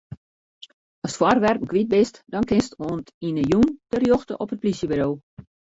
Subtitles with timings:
[1.07, 5.09] Ast foarwerpen kwyt bist, dan kinst oant yn 'e jûn terjochte op it plysjeburo.